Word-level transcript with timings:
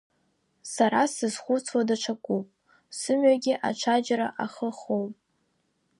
Сара 0.73 1.01
сзызхәыцуа 1.11 1.81
даҽакуп, 1.87 2.47
сымҩагьы 2.97 3.53
аҽаџьара 3.69 4.27
ахы 4.43 4.69
хоуп. 4.77 5.13